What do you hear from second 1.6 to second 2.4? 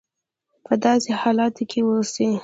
کې اوسي.